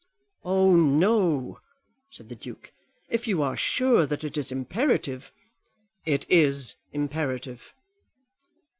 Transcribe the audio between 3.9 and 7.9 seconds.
that it is imperative" "It is imperative."